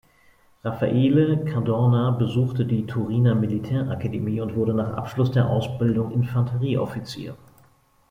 Raffaele 0.63 1.43
Cadorna 1.45 2.09
besuchte 2.09 2.65
die 2.65 2.87
Turiner 2.87 3.35
Militärakademie 3.35 4.41
und 4.41 4.55
wurde 4.55 4.73
nach 4.73 4.93
Abschluss 4.97 5.29
der 5.31 5.47
Ausbildung 5.47 6.09
Infanterieoffizier. 6.09 7.37